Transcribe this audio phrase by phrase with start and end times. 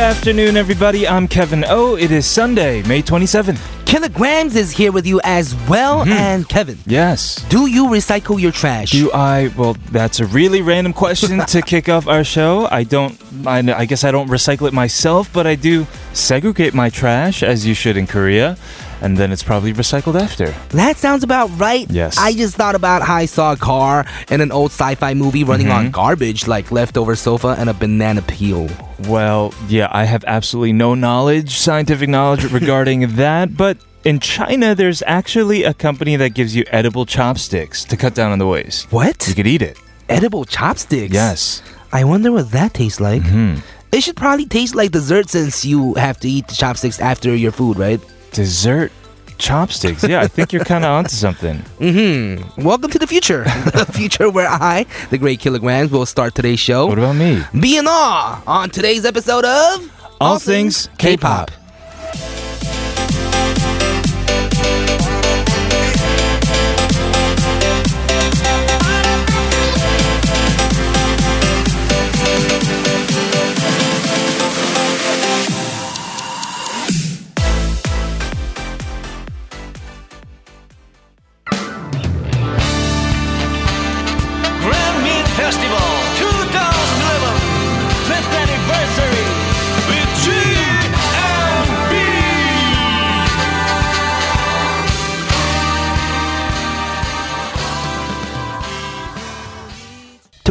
[0.00, 1.06] Good afternoon, everybody.
[1.06, 1.94] I'm Kevin O.
[1.94, 3.60] It is Sunday, May 27th.
[3.84, 6.04] Kilograms is here with you as well.
[6.06, 6.12] Hmm.
[6.12, 7.44] And Kevin, Yes.
[7.50, 8.92] do you recycle your trash?
[8.92, 9.52] Do I?
[9.58, 12.66] Well, that's a really random question to kick off our show.
[12.70, 13.20] I don't.
[13.46, 17.66] I, I guess I don't recycle it myself, but I do segregate my trash as
[17.66, 18.56] you should in Korea,
[19.00, 20.50] and then it's probably recycled after.
[20.70, 21.88] that sounds about right.
[21.90, 22.16] Yes.
[22.18, 25.66] I just thought about how I saw a car in an old sci-fi movie running
[25.68, 25.86] Mm-hmm.
[25.86, 28.68] on garbage like leftover sofa and a banana peel.
[29.08, 33.76] Well, yeah, I have absolutely no knowledge, scientific knowledge regarding that, but.
[34.02, 38.38] In China, there's actually a company that gives you edible chopsticks to cut down on
[38.38, 38.90] the waste.
[38.90, 39.28] What?
[39.28, 39.76] You could eat it.
[40.08, 41.12] Edible chopsticks.
[41.12, 41.60] Yes.
[41.92, 43.22] I wonder what that tastes like.
[43.22, 43.56] Hmm.
[43.92, 47.52] It should probably taste like dessert since you have to eat the chopsticks after your
[47.52, 48.00] food, right?
[48.32, 48.92] Dessert
[49.38, 50.04] chopsticks.
[50.04, 51.58] Yeah, I think you're kind of onto something.
[51.78, 52.62] Mm-hmm.
[52.62, 53.44] Welcome to the future.
[53.74, 56.86] the future where I, the great kilograms, will start today's show.
[56.86, 57.42] What about me?
[57.58, 61.50] Be in awe on today's episode of All Things K-Pop.
[61.50, 62.39] Grand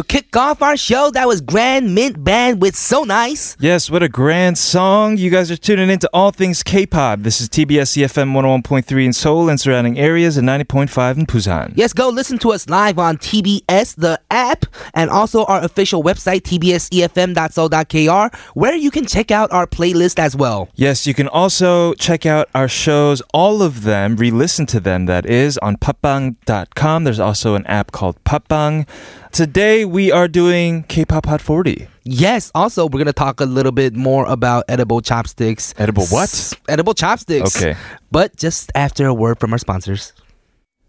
[0.00, 3.54] To kick off our show, that was Grand Mint Band with So Nice.
[3.60, 5.18] Yes, what a grand song.
[5.18, 7.18] You guys are tuning into All Things K-Pop.
[7.18, 11.74] This is TBS EFM 101.3 in Seoul and surrounding areas and 90.5 in Busan.
[11.76, 16.44] Yes, go listen to us live on TBS, the app, and also our official website,
[16.44, 20.70] tbsefm.so.kr, where you can check out our playlist as well.
[20.76, 25.26] Yes, you can also check out our shows, all of them, re-listen to them, that
[25.26, 27.04] is, on podbbang.com.
[27.04, 28.86] There's also an app called Podbbang.
[29.32, 31.86] Today we are doing K-Pop Hot 40.
[32.02, 35.72] Yes, also, we're going to talk a little bit more about edible chopsticks.
[35.78, 36.24] Edible what?
[36.24, 37.56] S- edible chopsticks.
[37.56, 37.78] Okay.
[38.10, 40.12] But just after a word from our sponsors.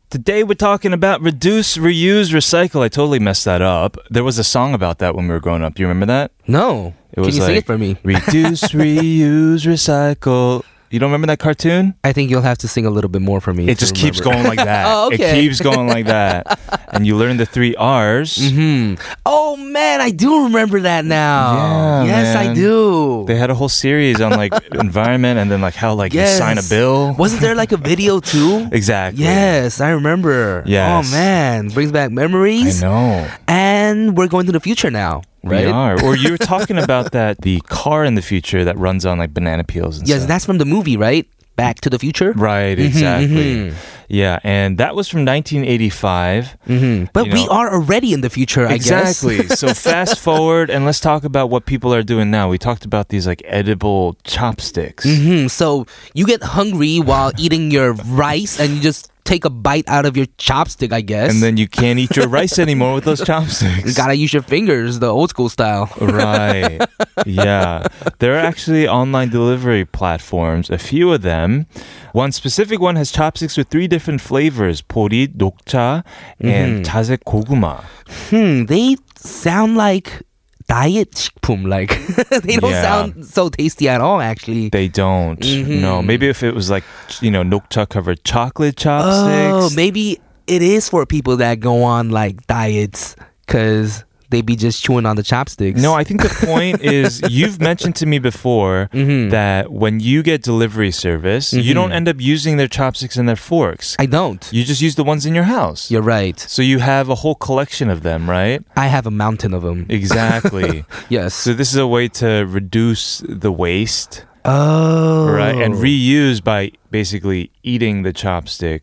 [0.10, 2.82] Today we're talking about reduce, reuse, recycle.
[2.82, 3.96] I totally messed that up.
[4.10, 5.76] There was a song about that when we were growing up.
[5.76, 6.32] Do you remember that?
[6.48, 6.96] No.
[7.12, 7.96] It Can was you sing it for me?
[8.04, 10.64] Reduce, reuse, recycle.
[10.92, 11.96] You don't remember that cartoon?
[12.04, 13.70] I think you'll have to sing a little bit more for me.
[13.70, 14.82] It just keeps going like that.
[14.92, 15.40] Oh, It okay.
[15.40, 16.60] keeps going like that.
[16.92, 18.36] and you learn the three R's.
[18.38, 19.02] Mm-hmm.
[19.26, 22.04] Oh man, I do remember that now.
[22.04, 23.24] Yeah, yes, I do.
[23.26, 26.34] They had a whole series on like environment and then like how like yes.
[26.34, 27.14] you sign a bill.
[27.14, 28.68] Wasn't there like a video too?
[28.74, 29.24] Exactly.
[29.24, 30.64] Yes, I remember.
[30.66, 31.08] Yes.
[31.08, 32.84] Oh man, brings back memories.
[32.84, 33.32] I know.
[33.48, 35.66] And we're going to the future now, right?
[35.66, 35.96] We are.
[36.04, 39.34] Or you were talking about that the car in the future that runs on like
[39.34, 40.10] banana peels and stuff.
[40.16, 40.28] Yes, stuff.
[40.30, 41.28] that's from the movie, right?
[41.58, 42.32] Back to the Future.
[42.32, 43.74] Right, Mm-hmm, exactly.
[44.08, 46.58] Yeah, and that was from 1985.
[46.66, 49.22] hmm But You we know- are already in the future, I guess.
[49.24, 49.48] Exactly.
[49.56, 52.50] so fast forward and let's talk about what people are doing now.
[52.50, 55.04] We talked about these like edible chopsticks.
[55.06, 59.85] hmm So you get hungry while eating your rice, and you just take a bite
[59.89, 61.31] out of your chopstick, I guess.
[61.33, 63.95] And then you can't eat your rice anymore with those you chopsticks.
[63.95, 65.91] gotta use your fingers, the old school style.
[66.01, 66.81] Right.
[67.27, 67.87] Yeah.
[68.21, 71.67] There are actually online delivery platforms, a few of them.
[72.13, 76.05] One specific one has chopsticks with three different flavors, 보리, 녹차,
[76.41, 77.83] and 자색 고구마.
[78.31, 80.23] Hmm, they sound like
[80.72, 81.68] diet 식품.
[81.68, 81.90] Like
[82.44, 82.82] they don't yeah.
[82.82, 84.22] sound so tasty at all.
[84.22, 85.40] Actually, they don't.
[85.40, 85.82] Mm-hmm.
[85.82, 86.84] No, maybe if it was like
[87.22, 89.52] you know nokcha covered chocolate chopsticks.
[89.52, 93.16] Oh, maybe it is for people that go on like diets
[93.46, 95.80] because they be just chewing on the chopsticks.
[95.80, 99.30] No, I think the point is you've mentioned to me before Mm-hmm.
[99.30, 103.36] that when you get delivery service, you don't end up using their chopsticks and their
[103.36, 103.96] forks.
[104.00, 104.48] I don't.
[104.52, 105.92] You just use the ones in your house.
[105.92, 106.40] You're right.
[106.40, 108.64] So you have a whole collection of them, right?
[108.76, 109.86] I have a mountain of them.
[109.90, 110.86] Exactly.
[111.10, 111.34] Yes.
[111.34, 115.30] so this is a way to reduce the waste, oh.
[115.32, 115.56] right?
[115.56, 118.82] And reuse by basically eating the chopstick.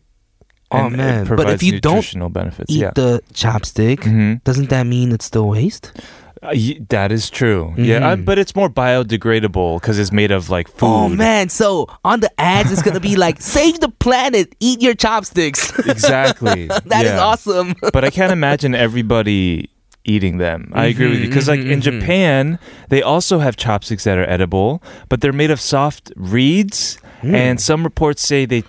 [0.71, 1.25] Oh, And man.
[1.25, 2.71] But if you don't benefits.
[2.71, 2.91] eat yeah.
[2.93, 4.43] the chopstick, Mhm.
[4.43, 5.91] doesn't that mean it's still waste?
[6.41, 7.73] Uh, y- that is true.
[7.75, 8.23] Yeah, uh, Mhm.
[8.25, 10.85] but it's more biodegradable because it's made of like food.
[10.87, 11.49] Oh man!
[11.49, 16.67] So on the ads, it's gonna be like, "Save the planet, eat your chopsticks." Exactly.
[16.85, 17.19] That is Yeah.
[17.19, 17.75] awesome.
[17.93, 19.69] but I can't imagine everybody
[20.05, 20.71] eating them.
[20.73, 22.57] I agree with you because like in Japan,
[22.89, 27.83] they also have chopsticks that are edible, but they're made of soft reeds, and some
[27.83, 28.63] reports say they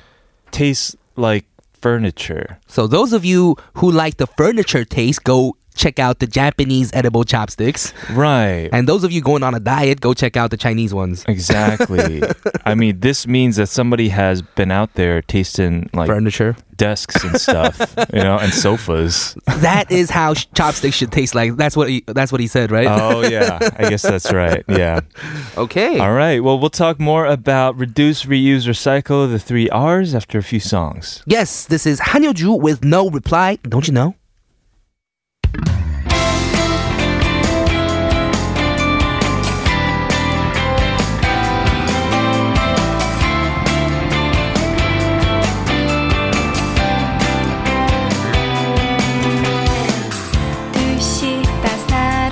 [0.50, 1.44] taste like
[1.80, 2.58] furniture.
[2.66, 7.24] So those of you who like the furniture taste, go check out the Japanese edible
[7.24, 7.92] chopsticks.
[8.10, 8.68] Right.
[8.72, 11.24] And those of you going on a diet, go check out the Chinese ones.
[11.28, 12.22] Exactly.
[12.64, 16.56] I mean, this means that somebody has been out there tasting like Furniture.
[16.76, 19.36] desks and stuff, you know, and sofas.
[19.58, 21.56] That is how sh- chopsticks should taste like.
[21.56, 22.86] That's what he, that's what he said, right?
[22.88, 24.64] Oh yeah, I guess that's right.
[24.68, 25.00] Yeah.
[25.56, 25.98] okay.
[25.98, 26.42] All right.
[26.42, 31.22] Well, we'll talk more about reduce, reuse, recycle, the three R's after a few songs.
[31.26, 33.58] Yes, this is Han Ju with no reply.
[33.62, 34.14] Don't you know?
[50.73, 52.25] 듯이 따사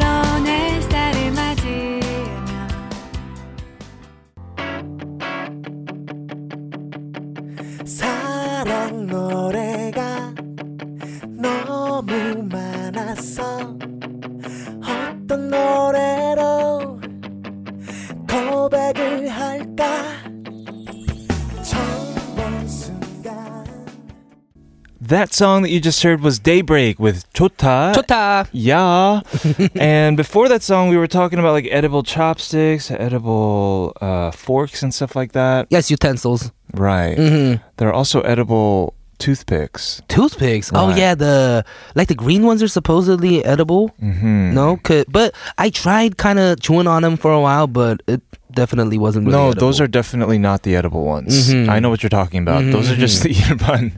[25.08, 27.92] That song that you just heard was Daybreak with Chota.
[27.94, 28.46] Chota.
[28.52, 29.22] Yeah.
[29.74, 34.92] and before that song, we were talking about like edible chopsticks, edible uh, forks, and
[34.92, 35.66] stuff like that.
[35.70, 36.52] Yes, utensils.
[36.74, 37.16] Right.
[37.16, 40.02] hmm There are also edible toothpicks.
[40.08, 40.70] Toothpicks.
[40.74, 41.64] Oh yeah, the
[41.94, 43.88] like the green ones are supposedly edible.
[44.02, 44.52] Mm-hmm.
[44.52, 48.20] No, could but I tried kind of chewing on them for a while, but it
[48.52, 49.26] definitely wasn't.
[49.26, 49.60] Really No, edible.
[49.66, 51.52] those are definitely not the edible ones.
[51.52, 51.68] Mhm.
[51.68, 52.64] I know what you're talking about.
[52.70, 53.92] Those are just the earbud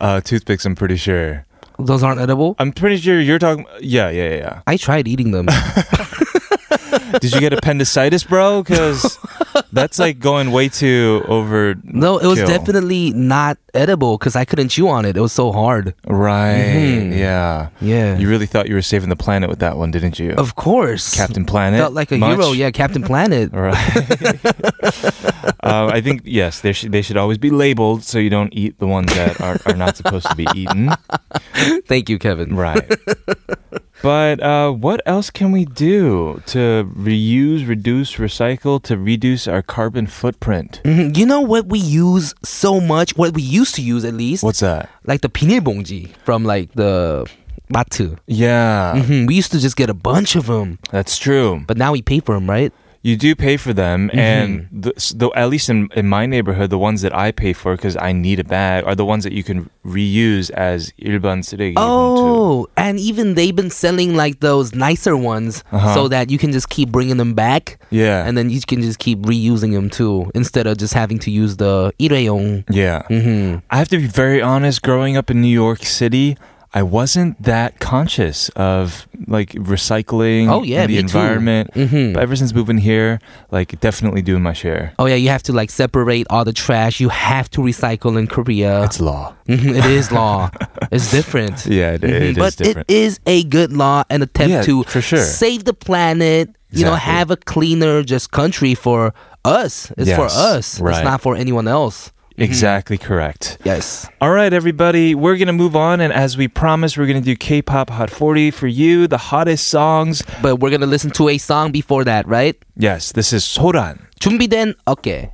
[0.00, 1.44] uh, toothpicks, I'm pretty sure.
[1.78, 2.56] those aren't edible.
[2.58, 3.64] I'm pretty sure you're talking.
[3.80, 4.60] Yeah, yeah, yeah.
[4.66, 5.48] I tried eating them.
[7.20, 8.62] Did you get appendicitis, bro?
[8.62, 9.18] Because
[9.72, 11.74] that's like going way too over.
[11.82, 12.46] no, it was Kill.
[12.48, 15.16] definitely not edible because I couldn't chew on it.
[15.16, 15.94] It was so hard.
[16.06, 16.54] Right.
[16.54, 17.16] Mhm.
[17.18, 17.68] Yeah.
[17.80, 20.32] Yeah, You really thought you were saving the planet with that one, didn't you?
[20.32, 21.14] of course.
[21.16, 21.80] Captain Planet.
[21.80, 22.36] felt like a Much?
[22.38, 22.52] hero.
[22.52, 23.50] Yeah, Captain Planet.
[23.60, 23.76] Right.
[25.62, 28.78] um, I think yes, they should they should always be labeled so you don't eat
[28.78, 30.90] the ones that are, are not supposed to be eaten.
[31.86, 32.56] Thank you, Kevin.
[32.56, 32.90] Right.
[34.01, 40.05] but uh, what else can we do to reuse, reduce, recycle to reduce our carbon
[40.07, 40.81] footprint?
[40.83, 41.15] Mhm.
[41.17, 43.15] You know what we use so much?
[43.17, 44.89] What we used to use at least, What's that?
[45.05, 47.25] like the 비닐봉지 from like the
[47.73, 48.17] 마트.
[48.27, 49.27] Yeah, Mhm.
[49.27, 51.63] We used to just get a bunch of them, that's true.
[51.67, 52.71] but now we pay for them, right?
[53.05, 54.17] You do pay for them, Mm-hmm.
[54.17, 57.53] and the, s- the, at least in, in my neighborhood, the ones that I pay
[57.53, 61.43] for because I need a bag are the ones that you can reuse as 일반
[61.45, 61.75] 쓰레기.
[61.77, 65.93] Oh, and even they've been selling like those nicer ones Uh-huh.
[65.93, 67.77] so that you can just keep bringing them back.
[67.91, 68.25] Yeah.
[68.25, 71.57] And then you can just keep reusing them too instead of just having to use
[71.57, 72.65] the 일회용.
[72.73, 73.03] yeah.
[73.05, 74.81] hmm I have to be very honest.
[74.81, 76.37] Growing up in New York City,
[76.72, 81.00] I wasn't that conscious of like recycling Oh, yeah, the me too.
[81.00, 81.70] environment.
[81.74, 82.14] Mhm.
[82.14, 83.18] But ever since moving here,
[83.50, 84.92] like definitely doing my share.
[84.98, 87.00] Oh yeah, you have to like separate all the trash.
[87.00, 88.84] You have to recycle in Korea.
[88.84, 89.34] It's law.
[89.48, 90.50] Mhm, it is law.
[90.92, 91.66] it's different.
[91.70, 92.88] Yeah, it, Mhm, it is but different.
[92.90, 95.24] it is a good law and attempt Yeah, to for sure.
[95.24, 96.50] save the planet.
[96.72, 99.12] You know, have a cleaner just country for
[99.44, 99.90] us.
[99.98, 100.78] It's for Yes, us.
[100.80, 102.12] It's not for anyone else.
[102.39, 103.57] exactly correct.
[103.63, 104.09] Yes.
[104.19, 106.01] All right, everybody, we're going to move on.
[106.01, 109.17] And as we promised, we're going to do K pop Hot 40 for you, the
[109.17, 110.21] hottest songs.
[110.41, 112.55] But we're gonna listen to a song before that, right?
[112.75, 113.99] Yes, this is Soran.
[114.19, 115.31] 준비된 어깨.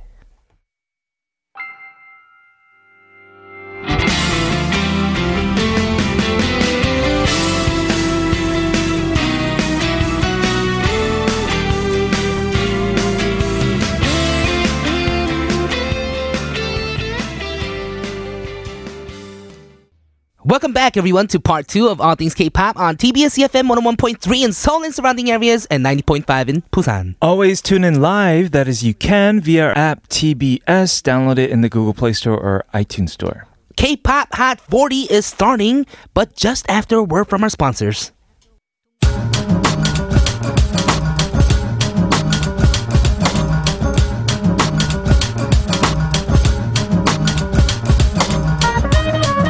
[20.47, 24.53] Welcome back, everyone, to part two of All Things K-pop on TBS EFM 101.3 in
[24.53, 27.15] Seoul and surrounding areas and 90.5 in Busan.
[27.21, 28.51] Always tune in live.
[28.51, 30.61] That is, you can via our app TBS.
[31.01, 33.45] Download it in the Google Play Store or iTunes Store.
[33.75, 38.13] K-pop Hot 40 is starting, but just after a word from our sponsors.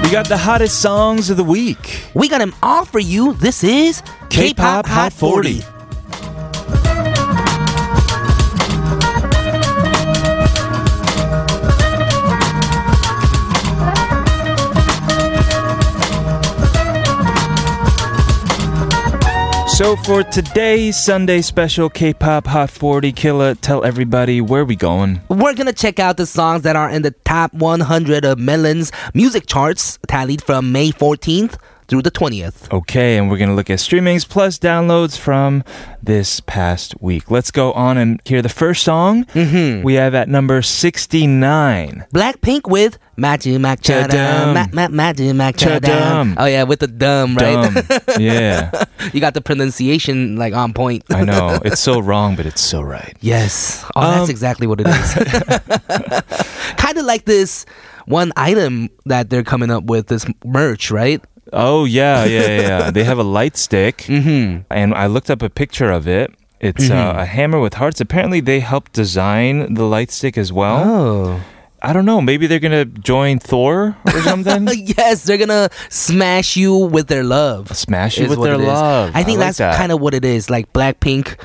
[0.07, 2.01] We got the hottest songs of the week.
[2.13, 3.33] We got them all for you.
[3.33, 5.61] This is K-pop Hot 40.
[19.77, 25.21] So for today's Sunday special K-pop Hot 40 Killa, tell everybody where we going.
[25.29, 29.45] We're gonna check out the songs that are in the top 100 of Melon's music
[29.45, 32.72] charts, tallied from May 14th through the 20th.
[32.72, 35.62] Okay, and we're going to look at streamings plus downloads from
[36.02, 37.30] this past week.
[37.30, 39.24] Let's go on and hear the first song.
[39.34, 39.82] Mm-hmm.
[39.82, 42.06] We have at number 69.
[42.14, 44.08] Blackpink with 마지막 Cha-dum.
[44.08, 44.54] 차담.
[44.54, 46.34] 마, 마, 마지막 Cha-dum.
[46.34, 46.34] 차담.
[46.38, 47.60] Oh yeah, with the dumb, right?
[47.72, 47.84] Dumb.
[48.18, 48.70] yeah,
[49.12, 51.04] you got the pronunciation like on point.
[51.10, 51.60] I know.
[51.64, 53.16] It's so wrong, but it's so right.
[53.20, 53.84] Yes.
[53.94, 55.14] Oh, Um, that's exactly what it is.
[56.76, 57.66] kind of like this
[58.06, 61.22] one item that they're coming up with, this merch, right?
[61.53, 62.61] Oh, yeah, yeah, yeah.
[62.61, 62.91] yeah.
[62.91, 64.61] they have a light stick, Mm-hmm.
[64.71, 66.33] and I looked up a picture of it.
[66.59, 68.01] It's uh, a hammer with hearts.
[68.01, 70.83] Apparently, they helped design the light stick as well.
[70.83, 71.41] Oh.
[71.83, 72.19] I don't know.
[72.21, 74.67] Maybe they're gonna join Thor or something.
[74.97, 77.69] yes, they're gonna smash you with their love.
[77.77, 79.11] Smash you with their love.
[79.13, 79.77] I think like that's that.
[79.77, 80.49] kind of what it is.
[80.49, 81.39] Like Blackpink,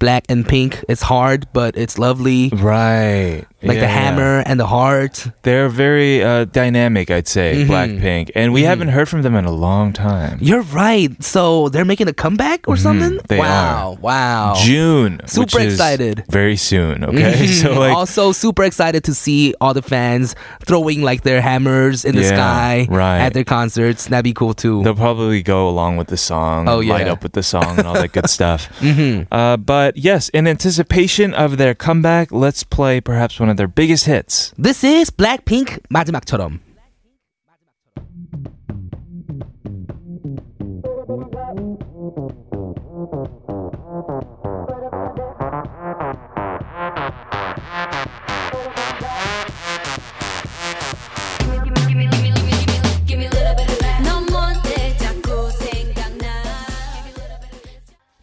[0.00, 0.84] black and pink.
[0.88, 2.48] It's hard, but it's lovely.
[2.56, 3.46] right.
[3.60, 3.88] Like the Yeah, yeah.
[3.88, 5.26] hammer and the heart.
[5.42, 7.64] They're very uh, dynamic, I'd say.
[7.64, 7.66] Mhm.
[7.66, 10.38] Blackpink, and we haven't heard from them in a long time.
[10.40, 11.10] You're right.
[11.24, 13.18] So they're making a comeback or something?
[13.18, 13.26] Mm-hmm.
[13.26, 13.98] they wow.
[14.00, 14.54] Wow.
[14.62, 16.22] June, Super which is excited.
[16.30, 17.02] Very soon.
[17.02, 17.78] Okay, so Mhm.
[17.78, 22.22] like also super excited to see all the fans throwing like their hammers in the
[22.22, 23.18] Yeah, sky right.
[23.26, 24.06] at their concerts.
[24.06, 24.84] That'd be cool too.
[24.84, 27.88] they'll probably go along with the song, Oh, and light up with the song, and
[27.88, 28.66] all that good stuff.
[28.78, 33.67] hmm Uh, but yes, in anticipation of their comeback, let's play perhaps one of their
[33.67, 34.51] biggest hits.
[34.61, 36.66] This is Blackpink 마지막처럼.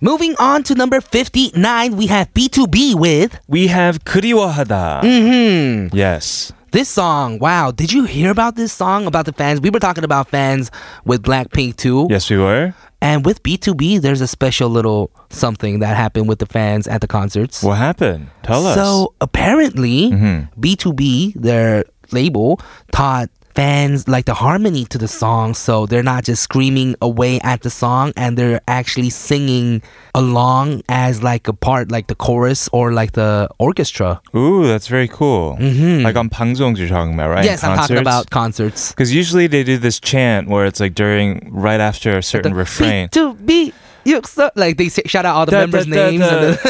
[0.06, 1.58] Moving on to number 59,
[1.98, 5.02] we have BTOB with We have 그리워하다.
[5.02, 5.90] Mhm.
[5.98, 6.54] Yes.
[6.70, 9.62] This song, wow, did you hear about this song about the fans?
[9.62, 10.70] We were talking about fans
[11.10, 12.06] with Blackpink too.
[12.08, 12.76] Yes, we were.
[13.02, 17.10] And with BTOB, there's a special little something that happened with the fans at the
[17.10, 17.64] concerts.
[17.66, 18.30] What happened?
[18.46, 18.78] Tell us.
[18.78, 20.50] So apparently, Mhm.
[20.54, 21.82] BTOB, their
[22.14, 22.62] label,
[22.94, 25.55] taught fans like the harmony to the song.
[25.55, 29.83] So they're not just screaming away at the song and they're actually singing
[30.15, 34.21] along as like a part, like the chorus or like the orchestra.
[34.37, 35.57] Ooh, that's very cool.
[35.61, 36.03] Mhm.
[36.05, 37.45] Like on 방송 you're talking about, right?
[37.45, 38.91] yes, I'm talking about concerts.
[38.93, 43.09] Because usually they do this chant where it's like during, right after a certain refrain.
[43.09, 43.75] B2B, 육
[44.06, 44.52] Yuksa.
[44.56, 46.22] Like they say, shout out all the da, members' da, da, names.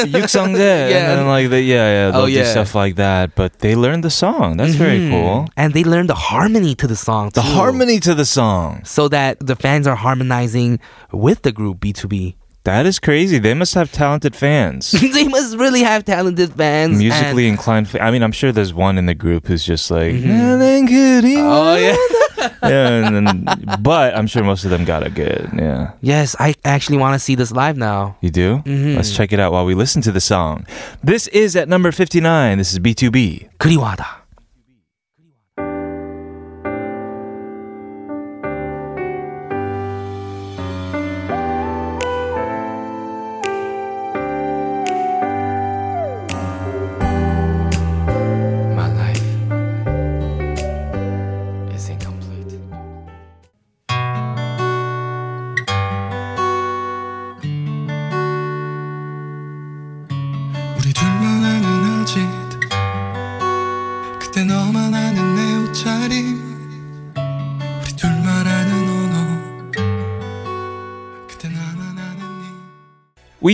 [0.56, 1.10] Yeah.
[1.10, 2.44] And then like the, yeah, yeah, they'll oh, yeah.
[2.44, 3.34] do stuff like that.
[3.34, 4.56] But they learned the song.
[4.56, 4.78] That's mm-hmm.
[4.78, 5.48] very cool.
[5.56, 7.30] And they learned the harmony to the song.
[7.30, 7.40] Too.
[7.40, 8.84] The harmony to the song.
[8.84, 10.80] So that the fans are harmonizing
[11.12, 12.34] with the group BTOB.
[12.64, 13.38] That is crazy.
[13.38, 14.90] They must have talented fans.
[15.12, 16.98] they must really have talented fans.
[16.98, 17.88] Musically inclined.
[18.00, 20.14] I mean, I'm sure there's one in the group who's just like.
[20.14, 21.38] Mm-hmm.
[21.38, 22.15] Oh yeah
[22.62, 23.44] yeah, and then,
[23.80, 25.48] but I'm sure most of them got it good.
[25.56, 25.92] Yeah.
[26.00, 28.16] Yes, I actually want to see this live now.
[28.20, 28.58] You do?
[28.64, 28.96] Mm-hmm.
[28.96, 30.66] Let's check it out while we listen to the song.
[31.02, 32.58] This is at number 59.
[32.58, 33.48] This is BTOB.
[33.58, 34.25] 그리워하다.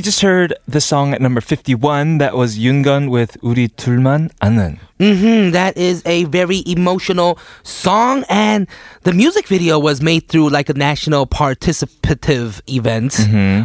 [0.02, 2.18] just heard the song at number 51.
[2.18, 4.78] That was Yungun with 우리 둘만 아는.
[5.03, 8.67] hmm that is a very emotional song, and
[9.03, 13.13] the music video was made through like a national participative event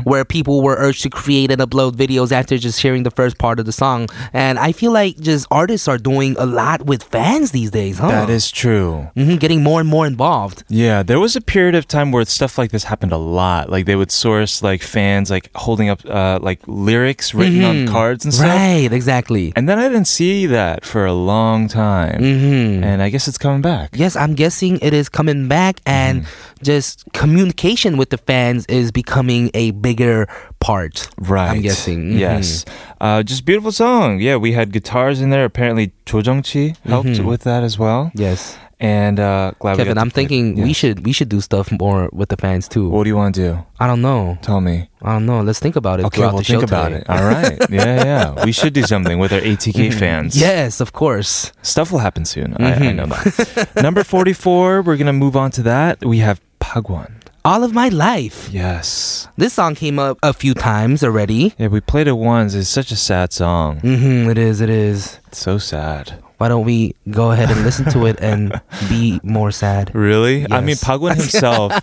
[0.05, 3.59] where people were urged to create and upload videos after just hearing the first part
[3.59, 4.07] of the song.
[4.33, 8.07] And I feel like just artists are doing a lot with fans these days, huh?
[8.09, 9.09] That is true.
[9.15, 10.63] hmm getting more and more involved.
[10.67, 13.69] Yeah, there was a period of time where stuff like this happened a lot.
[13.69, 17.87] Like they would source like fans like holding up uh, like lyrics written on Mhm.
[17.87, 18.47] cards and stuff.
[18.47, 19.53] Right, exactly.
[19.55, 22.19] And then I didn't see that for a long time.
[22.19, 23.87] hmm And I guess it's coming back.
[24.03, 26.63] Yes, I'm guessing it is coming back, and Mm-hmm.
[26.63, 30.27] just communication with the fans is becoming a bigger
[30.59, 30.95] part.
[31.33, 31.51] Right.
[31.51, 31.99] I'm guessing.
[32.11, 32.19] Mhm.
[32.19, 32.65] Yes.
[33.01, 34.19] Uh, just beautiful song.
[34.27, 35.45] Yeah, we had guitars in there.
[35.45, 37.25] Apparently, Jo Jung-chi helped Mhm.
[37.31, 38.11] with that as well.
[38.15, 42.29] Yes, And uh, glad Kevin, I'm thinking we should we should do stuff more with
[42.29, 42.89] the fans too.
[42.89, 43.65] What do you want to do?
[43.79, 44.37] I don't know.
[44.43, 44.89] Tell me.
[45.01, 45.41] I don't know.
[45.41, 46.05] Let's think about it.
[46.05, 47.01] Okay, we'll think about today.
[47.01, 47.09] it.
[47.09, 47.57] All right.
[47.71, 48.05] Yeah,
[48.35, 48.45] yeah.
[48.45, 50.39] We should do something with our ATK fans.
[50.39, 51.51] Yes, of course.
[51.63, 52.55] Stuff will happen soon.
[52.59, 52.95] I, I Mhm.
[52.95, 53.75] know that.
[53.81, 56.05] Number 44, we're to move on to that.
[56.05, 57.13] We have Park Won.
[57.43, 58.49] All of my life.
[58.51, 59.27] Yes.
[59.37, 61.53] This song came up a few times already.
[61.57, 62.53] Yeah, we played it once.
[62.53, 63.79] It's such a sad song.
[63.81, 65.17] Mm-hmm, it is, it is.
[65.27, 66.21] It's so sad.
[66.37, 69.93] Why don't we go ahead and listen to it and be more sad?
[69.95, 70.45] Really?
[70.51, 70.83] I mean, Yes.
[70.83, 71.73] Park Won himself,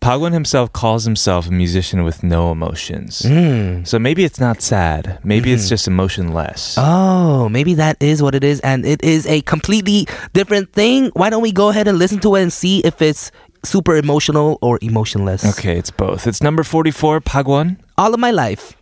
[0.00, 3.20] Park Won himself calls himself a musician with no emotions.
[3.22, 3.86] Mm.
[3.86, 5.18] So maybe it's not sad.
[5.22, 6.76] Maybe it's just emotionless.
[6.78, 11.10] Oh, maybe that is what it is, and it is a completely different thing.
[11.14, 13.30] Why don't we go ahead and listen to it and see if it's
[13.64, 15.44] super emotional or emotionless?
[15.58, 16.26] Okay, it's both.
[16.26, 17.76] It's number 44, Park Won.
[17.98, 18.76] All of my life.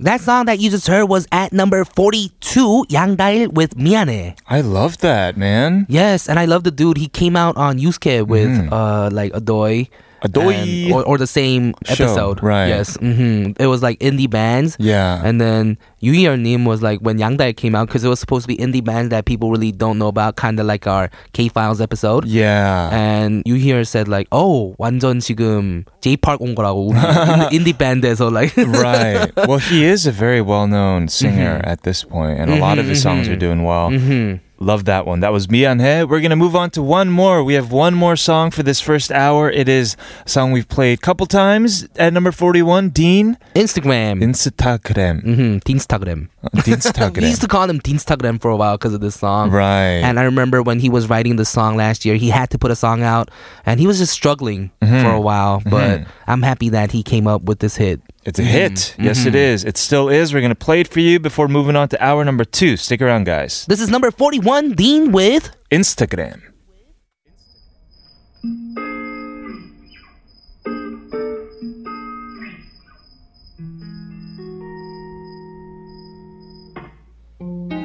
[0.00, 4.36] That song that you just heard was at number 42, Yang Dail with Miane.
[4.48, 5.86] I love that, man.
[5.88, 6.98] Yes, and I love the dude.
[6.98, 8.72] He came out on Yusuke with mm.
[8.72, 9.88] uh like Adoy
[10.28, 12.42] Doi or, or, the same show, episode.
[12.42, 12.68] Right.
[12.68, 12.96] Yes.
[12.96, 13.62] Mm-hmm.
[13.62, 14.76] It was like indie bands.
[14.78, 15.20] Yeah.
[15.24, 18.48] And then Yunier Nim was like when Yangdae came out because it was supposed to
[18.48, 21.80] be indie bands that people really don't know about, kind of like our K Files
[21.80, 22.26] episode.
[22.26, 22.90] Yeah.
[22.92, 26.92] And Yunier said like, "Oh, 완전 지금 Jay Park 온 거라고
[27.52, 29.30] indie so like." right.
[29.48, 31.68] Well, he is a very well-known singer mm-hmm.
[31.68, 33.34] at this point, and mm-hmm, a lot of his songs mm-hmm.
[33.34, 33.90] are doing well.
[33.90, 34.44] Mm-hmm.
[34.64, 35.20] Love that one.
[35.20, 36.08] That was Mianhe.
[36.08, 37.44] We're gonna move on to one more.
[37.44, 39.50] We have one more song for this first hour.
[39.50, 42.88] It is a song we've played a couple times at number forty-one.
[42.88, 44.22] Dean Instagram.
[44.22, 45.22] Instagram.
[45.22, 45.56] mm-hmm.
[45.70, 46.28] Instagram.
[46.42, 49.50] Uh, we used to call him Instagram for a while because of this song.
[49.50, 50.00] Right.
[50.00, 52.70] And I remember when he was writing the song last year, he had to put
[52.70, 53.30] a song out
[53.66, 55.02] and he was just struggling mm-hmm.
[55.02, 55.60] for a while.
[55.60, 55.70] Mm-hmm.
[55.70, 58.00] But I'm happy that he came up with this hit.
[58.25, 58.95] It's a hit.
[58.99, 59.63] Yes, it is.
[59.63, 60.33] It still is.
[60.33, 62.77] We're gonna play it for you before moving on to hour number two.
[62.77, 63.65] Stick around, guys.
[63.67, 66.41] This is number 41, Dean with Instagram.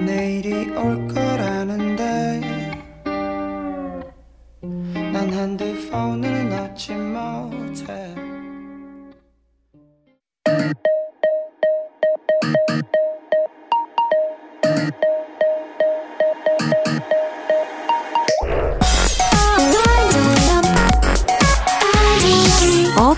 [0.04, 2.40] 내일이 올 거라는데
[5.12, 8.17] 난 핸드폰을 놓지 못해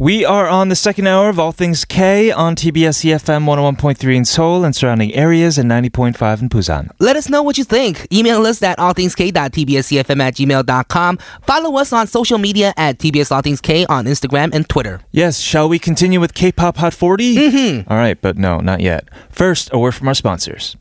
[0.00, 4.24] We are on the second hour of All Things K on TBS EFM 101.3 in
[4.24, 6.90] Seoul and surrounding areas and 90.5 in Busan.
[6.98, 8.10] Let us know what you think.
[8.10, 11.18] Email us at allthingsk.tbsefm at gmail.com.
[11.42, 15.02] Follow us on social media at TBS All Things K on Instagram and Twitter.
[15.10, 17.36] Yes, shall we continue with K-pop Hot 40?
[17.36, 17.92] Mm-hmm.
[17.92, 19.06] All right, but no, not yet.
[19.28, 20.78] First, a word from our sponsors.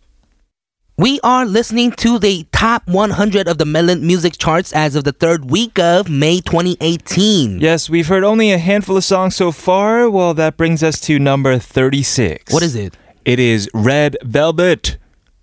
[0.99, 5.13] We are listening to the top 100 of the Melon music charts as of the
[5.13, 7.61] third week of May 2018.
[7.61, 10.09] Yes, we've heard only a handful of songs so far.
[10.09, 12.51] Well, that brings us to number 36.
[12.51, 12.97] What is it?
[13.23, 14.97] It is Red Velvet.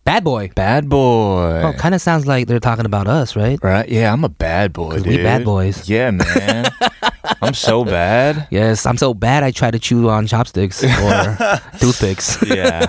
[0.06, 0.50] Bad Boy.
[0.54, 1.62] Bad boy.
[1.64, 3.58] Oh, kind of sounds like they're talking about us, right?
[3.60, 3.88] Right?
[3.88, 5.06] Yeah, I'm a bad boy, dude.
[5.06, 5.88] we bad boys.
[5.88, 6.70] Yeah, man.
[7.42, 8.46] I'm so bad.
[8.52, 10.88] Yes, I'm so bad I try to chew on chopsticks or
[11.80, 12.38] toothpicks.
[12.46, 12.86] Yeah.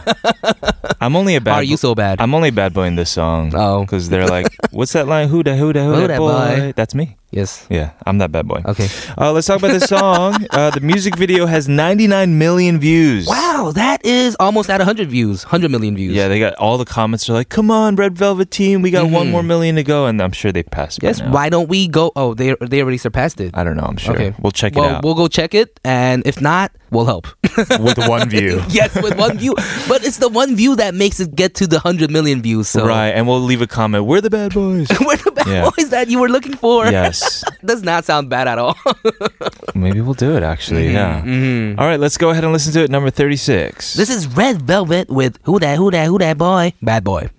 [1.01, 2.21] I'm only a bad Are you so bad?
[2.21, 3.51] I'm only a bad boy in this song.
[3.55, 3.81] Oh.
[3.81, 5.27] Because they're like, what's that line?
[5.27, 6.55] Who da, who da, who, Who da, boy?
[6.57, 6.73] boy?
[6.75, 7.17] That's me.
[7.31, 7.65] yes.
[7.69, 8.61] Yeah, I'm that bad boy.
[8.65, 8.87] Okay.
[9.17, 10.45] Uh, let's talk about this song.
[10.51, 13.27] uh, the music video has 99 million views.
[13.27, 16.13] Wow, that is almost at 100 views, 100 million views.
[16.15, 19.09] Yeah, they got all the comments are like, "Come on, Red Velvet team, we got
[19.09, 19.31] one Mhm.
[19.31, 20.99] more million to go," and I'm sure they passed.
[21.03, 22.11] Yes, why don't we go?
[22.15, 23.51] Oh, they they already surpassed it.
[23.53, 23.83] I don't know.
[23.87, 24.15] I'm sure.
[24.15, 24.33] Okay.
[24.41, 27.27] We'll check well, it out We'll go check it, and if not, we'll help.
[27.79, 28.61] with one view.
[28.69, 29.55] yes, with one view.
[29.87, 32.67] But it's the one view that makes it get to the 100 million views.
[32.69, 34.05] So Right, and we'll leave a comment.
[34.05, 34.87] We're the bad boys.
[35.05, 35.69] we're the bad Yeah.
[35.75, 36.85] boys that you were looking for.
[36.85, 38.75] yes, Does not sound bad at all.
[39.75, 40.43] maybe we'll do it.
[40.43, 41.75] Actually, yeah.
[41.77, 42.91] All right, let's go ahead and listen to it.
[42.91, 43.09] Number
[43.47, 43.93] thirty-six.
[43.93, 46.73] this is Red Velvet with Who That, Who That, Who That Boy?
[46.81, 47.29] Bad Boy.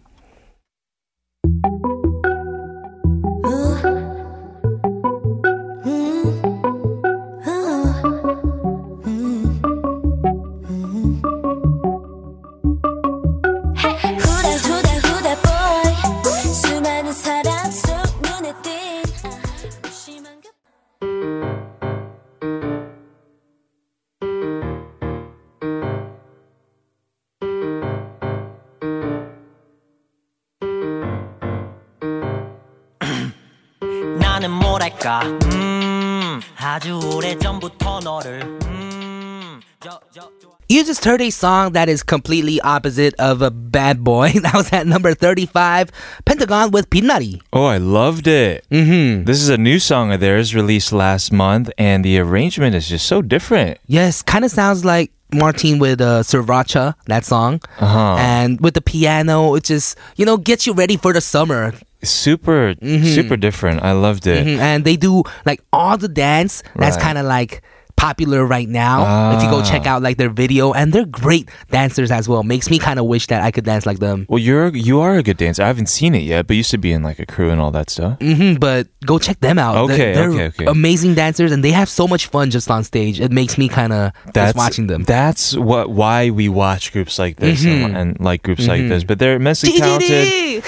[34.73, 35.21] 뭐랄까
[35.53, 40.53] 음 아주 오래전부터 너를 음 저, 저, 저.
[40.69, 44.31] You just heard a song that is completely opposite of a bad boy.
[44.41, 45.91] That was at number 35,
[46.25, 47.41] Pentagon with Pinari.
[47.51, 48.65] Oh, I loved it.
[48.71, 49.25] Mm-hmm.
[49.25, 53.05] This is a new song of theirs released last month, and the arrangement is just
[53.05, 53.77] so different.
[53.85, 57.61] Yes, kind of sounds like Martin with uh, Sriracha, that song.
[57.79, 58.15] Uh-huh.
[58.17, 61.73] And with the piano, it just, you know, gets you ready for the summer.
[62.02, 63.82] Super, super different.
[63.82, 64.46] I loved it.
[64.46, 67.02] Mhm, And they do like all the dance that's Right.
[67.02, 67.60] kind of like
[67.98, 69.36] popular right now.
[69.36, 69.96] If you go check ah.
[69.96, 72.42] out like their video, and they're great dancers as well.
[72.42, 74.24] Makes me kind of wish that I could dance like them.
[74.28, 75.62] Well, you're you are a good dancer.
[75.62, 77.60] I haven't seen it yet, but you used to be in like a crew and
[77.60, 78.18] all that stuff.
[78.20, 79.76] hmm but go check them out.
[79.76, 80.64] Okay, they're, okay, okay.
[80.66, 83.20] amazing dancers, and they have so much fun just on stage.
[83.20, 85.02] It makes me kind of just watching them.
[85.02, 87.96] That's what why we watch groups like this and, mm-hmm.
[87.96, 88.88] and like groups like mm-hmm.
[88.90, 89.04] this.
[89.04, 90.64] But they're immensely talented.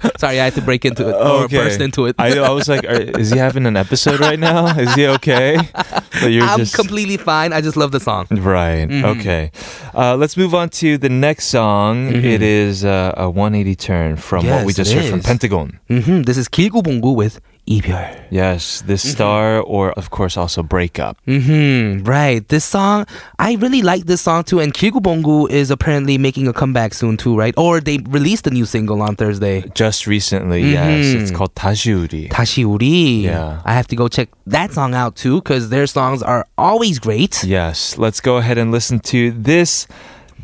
[0.20, 1.56] Sorry, I had to break into it or okay.
[1.56, 2.14] burst into it.
[2.18, 4.66] I, I was like, is he having an episode right now?
[4.78, 5.56] Is he okay?
[5.72, 6.74] But you're I'm just...
[6.74, 7.54] completely fine.
[7.54, 8.26] I just love the song.
[8.30, 8.86] Right.
[8.86, 9.18] Mm-hmm.
[9.18, 9.50] Okay.
[9.94, 12.10] Uh, let's move on to the next song.
[12.10, 12.26] Mm-hmm.
[12.26, 15.10] It is uh, a 180 turn from yes, what we just heard is.
[15.10, 15.80] from Pentagon.
[15.88, 16.22] Mm-hmm.
[16.22, 18.26] This is Gilgu Bonggu with 이별.
[18.30, 19.12] Yes, this mm-hmm.
[19.12, 21.16] star, or of course also breakup.
[21.26, 22.02] Mm-hmm.
[22.04, 22.46] Right.
[22.48, 23.06] This song,
[23.38, 24.58] I really like this song too.
[24.58, 27.54] And Gilgu Bonggu is apparently making a comeback soon too, right?
[27.56, 29.62] Or they released a new single on Thursday.
[29.74, 30.72] Just recently, mm-hmm.
[30.72, 31.06] yes.
[31.14, 33.22] It's called 다시 우리.
[33.22, 33.62] Yeah.
[33.64, 37.44] I have to go check that song out too because their songs are always great.
[37.44, 37.96] Yes.
[37.96, 39.86] Let's go ahead and listen to this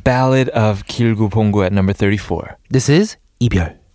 [0.05, 2.57] ballad of Gilgu Bonggu at number 34.
[2.71, 3.86] This is 이별.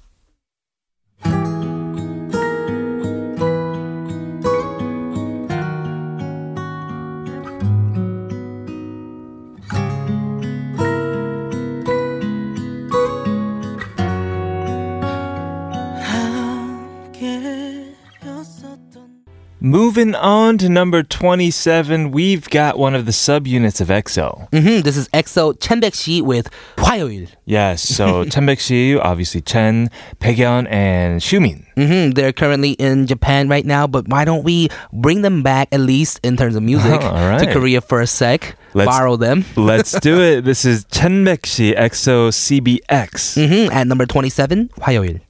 [19.64, 24.50] Moving on to number 27, we've got one of the subunits of EXO.
[24.50, 24.82] Mm-hmm.
[24.82, 27.30] This is EXO Chen Shi with 화요일.
[27.46, 31.64] Yes, so Chen Shi, obviously Chen, Baekhyun, and Xiumin.
[31.78, 32.14] Mm-hmm.
[32.14, 36.20] They're currently in Japan right now, but why don't we bring them back, at least
[36.24, 38.56] in terms of music, oh, to Korea for a sec?
[38.74, 39.46] Let's, borrow them.
[39.56, 40.42] let's do it.
[40.42, 43.38] This is Chen Shi, EXO CBX.
[43.38, 43.72] Mm-hmm.
[43.72, 45.22] At number 27, 화요일.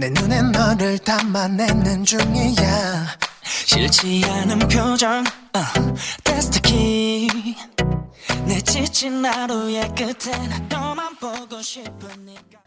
[0.00, 3.06] 내 눈에 너를 담아내는 중이야.
[3.44, 5.22] 싫지 않은 표정
[5.54, 7.28] uh, the key.
[8.46, 10.34] 내 지친 하루의 끝에
[10.70, 12.60] 너만 보고 싶으니까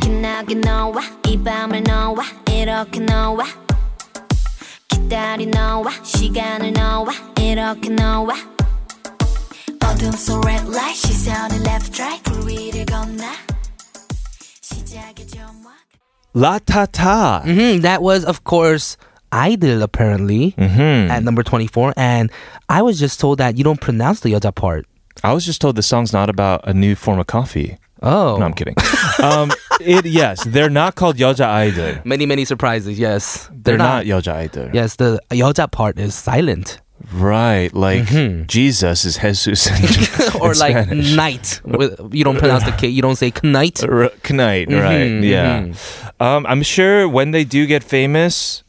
[0.00, 3.44] 기나게 너와 이 밤을 너와 이렇게 너와
[4.86, 8.32] 기다리 너와 시간을 너와 이렇게 너와
[9.84, 13.47] 어둠 속 red light 시선을 left right 그 위를 점화
[16.35, 17.41] La Ta Ta.
[17.45, 18.97] hmm That was, of course,
[19.31, 21.11] Idol apparently Mm-hmm.
[21.11, 21.93] at number 24.
[21.97, 22.31] And
[22.69, 24.85] I was just told that you don't pronounce the 여자 part.
[25.23, 27.77] I was just told the song's not about a new form of coffee.
[28.01, 28.37] Oh.
[28.37, 28.75] No, I'm kidding.
[29.23, 32.01] um, it yes, they're not called Yeoja Idol.
[32.03, 33.49] Many, many surprises, yes.
[33.53, 34.69] They're, not, Yeoja Idol.
[34.73, 36.81] Yes, the 여자 part is silent.
[37.12, 38.06] Right, like
[38.46, 40.42] Jesus is Jesus in, Mm-hmm.
[40.42, 41.14] or in like Spanish.
[41.14, 41.60] night.
[41.64, 43.82] With- You don't pronounce the K, you don't say knight.
[43.82, 45.08] R- Knight, right?
[45.08, 45.72] Mhm, Yeah.
[46.20, 48.62] Um, I'm sure when they do get famous,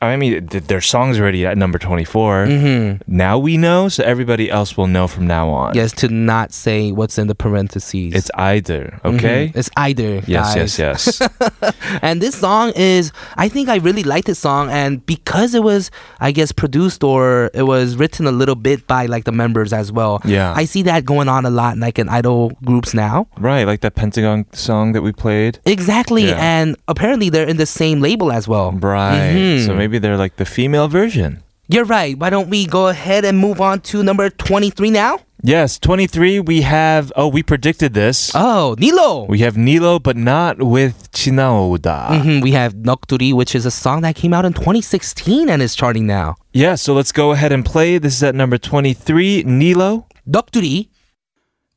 [0.00, 2.46] I mean, th- their song's already at number 24.
[2.46, 3.02] Mm-hmm.
[3.16, 5.74] Now we know, so everybody else will know from now on.
[5.74, 8.14] Yes, to not say what's in the parentheses.
[8.14, 9.48] It's either, okay?
[9.48, 9.56] Mhm.
[9.56, 10.22] It's either.
[10.26, 10.78] Yes, guys.
[10.78, 11.28] yes, yes.
[12.02, 14.70] And this song is, I think I really like this song.
[14.70, 19.06] And because it was, I guess, produced or it was written a little bit by
[19.06, 20.20] like the members as well.
[20.24, 20.52] Yeah.
[20.54, 23.26] I see that going on a lot like in idol groups now.
[23.38, 25.58] right, like that Pentagon song that we played.
[25.64, 26.28] Exactly.
[26.28, 26.38] Yeah.
[26.38, 28.72] And apparently they're in the same label as well.
[28.72, 29.32] Right.
[29.34, 29.66] Mhm.
[29.66, 31.43] So maybe they're like the female version.
[31.67, 32.17] You're right.
[32.17, 35.19] Why don't we go ahead and move on to number 23 now?
[35.41, 38.31] Yes, 23, we have, oh, we predicted this.
[38.35, 39.23] Oh, Nilo.
[39.29, 42.09] We have Nilo, but not with Chinaoda.
[42.09, 45.75] Mhm, We have Nokturi, which is a song that came out in 2016 and is
[45.75, 46.35] charting now.
[46.51, 47.97] Yeah, so let's go ahead and play.
[47.99, 50.07] This is at number 23, Nilo.
[50.27, 50.89] Nokturi.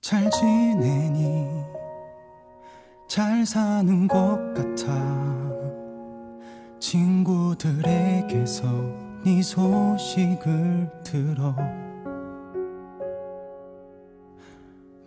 [0.02, 1.46] 잘 지내니
[3.08, 4.90] 잘 사는 것 같아
[6.79, 8.63] 친구들에게서
[9.25, 11.55] 네 소식을 들어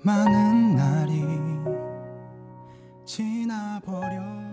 [0.02, 1.24] 많은 날이
[3.06, 4.50] 지나버렸지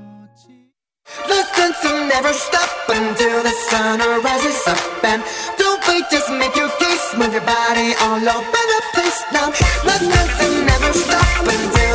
[1.27, 5.23] Listen to never stop until the sun rises up and
[5.57, 7.15] don't we just make your case.
[7.17, 9.49] Move your body all over the place now.
[9.83, 11.86] The dancing never stop until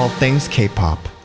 [0.00, 0.96] All things K-pop.
[0.96, 1.19] 날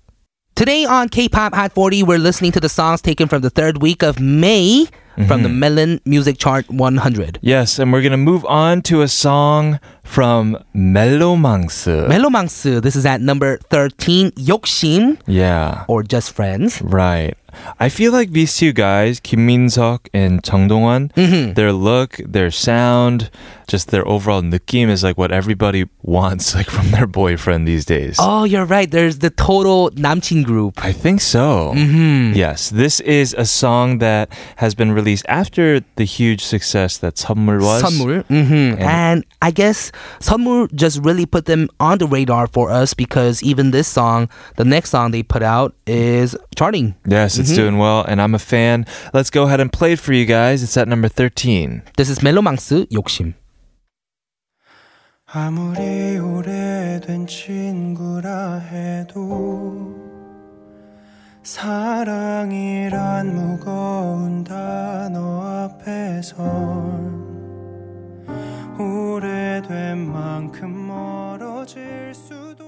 [0.59, 4.03] Today on K-pop Hot 40, we're listening to the songs taken from the third week
[4.03, 4.89] of May
[5.29, 5.61] from the mm-hmm.
[5.61, 7.39] Melon Music Chart 100.
[7.43, 12.09] Yes, and we're gonna move on to a song from Mellowmang스.
[12.09, 16.83] Melomangsu, this is at number 13, Yokshim, yeah, or Just Friends.
[16.83, 17.37] right.
[17.79, 21.55] I feel like these two guys, Kim Min Seok and Chang Dong Won, mm-hmm.
[21.55, 23.31] their look, their sound,
[23.69, 28.17] just their overall nukim is like what everybody wants, like from their boyfriend these days.
[28.19, 28.91] Oh, you're right.
[28.91, 30.83] There's the total Namchin group.
[30.83, 31.73] I think so.
[31.75, 32.33] Mm-hmm.
[32.35, 37.61] Yes, this is a song that has been released after the huge success that Sunmul
[37.61, 37.83] was.
[37.83, 38.53] Sunmul, mm-hmm.
[38.53, 43.43] and, and, I guess Sunmul just really put them on the radar for us because
[43.43, 46.95] even this song, the next song they put out is charting.
[47.07, 47.56] Yes, it's Mm-hmm.
[47.56, 48.86] doing well, and I'm a fan.
[49.14, 50.64] Let's go ahead and play it for you guys.
[50.64, 51.82] It's at number 13.
[51.98, 53.34] This is 멜로망스 욕심.
[55.36, 59.96] 아무리 오래된 친구라 해도
[61.44, 66.38] 사랑이란 무거운 단어 앞에선
[68.80, 72.64] 오래된 만큼 멀어질 수도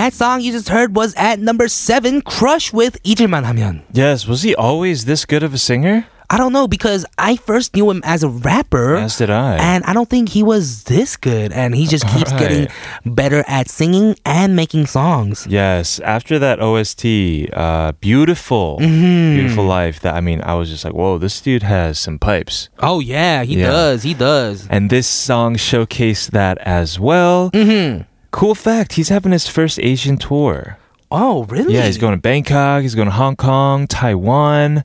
[0.00, 3.82] That song you just heard was at number seven, Crush with 잊을만 하면.
[3.92, 6.06] Yes, was he always this good of a singer?
[6.28, 8.96] I don't know because I first knew him as a rapper.
[8.96, 9.58] As did I.
[9.58, 11.52] And I don't think he was this good.
[11.52, 12.40] And he just keeps Right.
[12.40, 12.68] getting
[13.04, 15.46] better at singing and making songs.
[15.48, 19.34] Yes, after that OST, uh, beautiful, Mm-hmm.
[19.38, 20.00] beautiful life.
[20.00, 22.70] That I mean, I was just like, whoa, this dude has some pipes.
[22.80, 23.70] Oh, yeah, he Yeah.
[23.70, 24.02] does.
[24.02, 24.66] He does.
[24.68, 27.52] And this song showcased that as well.
[27.54, 28.02] Mm-hmm.
[28.31, 30.77] Cool fact: he's having his first Asian tour.
[31.11, 31.73] Oh, really?
[31.73, 32.83] Yeah, he's going to Bangkok.
[32.83, 34.83] He's going to Hong Kong, Taiwan.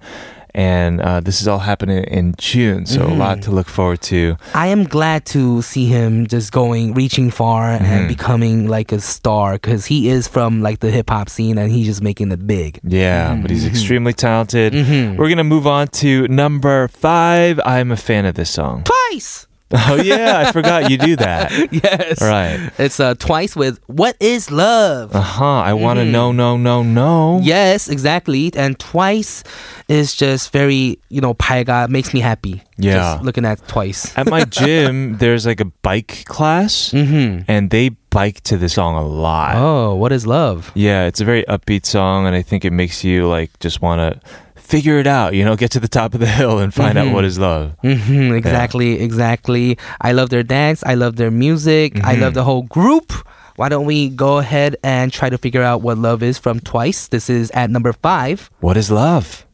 [0.53, 3.19] And uh, this is all happening in June, so a Mm-hmm.
[3.19, 4.39] lot to look forward to.
[4.55, 7.85] I am glad to see him just going, reaching far Mm-hmm.
[7.85, 11.71] and becoming like a star because he is from like the hip hop scene and
[11.71, 12.81] he's just making it big.
[12.83, 14.73] Yeah, but he's extremely talented.
[14.73, 15.17] Mhm.
[15.19, 17.61] We're gonna move on to number five.
[17.65, 18.85] I'm a fan of this song.
[18.85, 19.46] Twice!
[19.73, 21.51] Oh yeah, I forgot you do that.
[21.73, 22.21] Yes.
[22.23, 22.71] Right.
[22.79, 25.15] It's uh, twice with What is Love?
[25.15, 25.45] Uh huh.
[25.45, 26.13] I want to Mm-hmm.
[26.13, 27.41] know, no, no, no.
[27.43, 28.53] Yes, exactly.
[28.55, 29.43] And twice
[29.89, 32.63] is just very, you know, palga, makes me happy.
[32.79, 32.95] Yeah.
[32.95, 34.17] Just looking at twice.
[34.17, 37.43] At my gym, there's like a bike class, Mm-hmm.
[37.51, 39.57] and they bike to the song a lot.
[39.57, 40.71] Oh, what is love?
[40.75, 43.99] Yeah, it's a very upbeat song, and I think it makes you like just want
[44.01, 44.21] to
[44.67, 45.35] figure it out.
[45.35, 47.77] You know, get to the top of the hill and find out what is love.
[47.85, 49.79] Mm-hmm, exactly, exactly.
[50.01, 50.83] I love their dance.
[50.85, 51.97] I love their music.
[52.05, 52.23] I Mm-hmm.
[52.23, 53.13] love the whole group.
[53.57, 57.09] Why don't we go ahead and try to figure out what love is from Twice?
[57.09, 58.51] This is at number five.
[58.61, 59.46] What is love?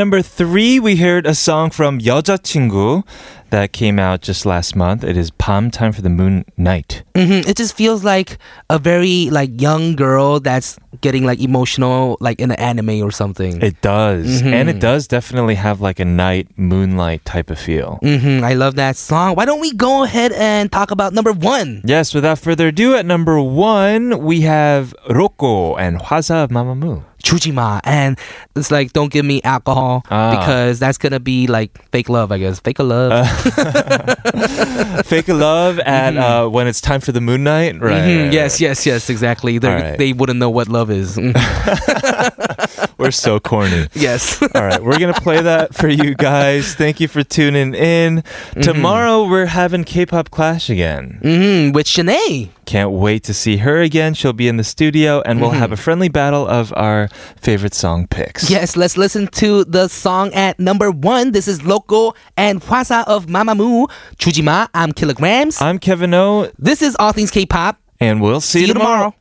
[0.00, 3.04] number three, we heard a song from 여자친구
[3.50, 5.04] that came out just last month.
[5.04, 7.02] It is Palm Time for the Moon Night.
[7.14, 7.46] Mm-hmm.
[7.46, 8.38] It just feels like
[8.70, 13.60] a very like young girl that's getting like emotional like in an anime or something.
[13.60, 14.40] It does.
[14.40, 14.54] Mm-hmm.
[14.54, 17.98] And it does definitely have like a night moonlight type of feel.
[18.02, 18.42] Mm-hmm.
[18.42, 19.34] I love that song.
[19.34, 21.82] Why don't we go ahead and talk about number one?
[21.84, 27.04] Yes, without further ado, at number one, we have Loco and Hwasa of Mamamoo.
[27.22, 28.18] Chujima, and
[28.56, 30.30] it's like don't give me alcohol Ah.
[30.38, 32.60] because that's gonna be like fake love, I guess.
[32.60, 33.26] Fake love.
[35.06, 37.80] Fake love at uh, when it's time for the moon night.
[37.80, 38.02] Right.
[38.02, 38.60] Mhm, right, Yes, right.
[38.68, 39.58] yes, yes, exactly.
[39.58, 39.98] Right.
[39.98, 41.18] they wouldn't know what love is.
[42.98, 43.88] We're so corny.
[43.94, 44.40] yes.
[44.54, 46.74] All right, we're gonna play that for you guys.
[46.74, 48.22] Thank you for tuning in.
[48.62, 51.18] Tomorrow we're having K-pop Clash again.
[51.22, 52.50] hmm With Shanae.
[52.66, 54.14] Can't wait to see her again.
[54.14, 58.06] She'll be in the studio, and we'll have a friendly battle of our favorite song
[58.06, 58.48] picks.
[58.48, 61.32] Yes, let's listen to the song at number one.
[61.32, 63.90] This is Loco and Hwasa of Mamamoo.
[64.18, 65.60] Chujima, I'm Kilograms.
[65.60, 67.76] I'm Kevin O, this is All Things K-pop.
[67.98, 69.14] and we'll see, See you tomorrow.